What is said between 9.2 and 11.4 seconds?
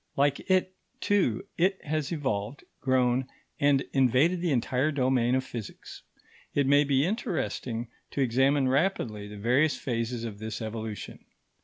the various phases of this evolution.